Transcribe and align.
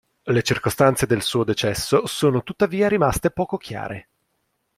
Le 0.23 0.41
circostanze 0.41 1.05
del 1.05 1.21
suo 1.21 1.43
decesso 1.43 2.07
sono 2.07 2.41
tuttavia 2.41 2.87
rimaste 2.87 3.29
poco 3.29 3.57
chiare. 3.57 4.09